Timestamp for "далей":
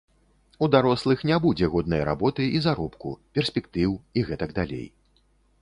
4.61-4.87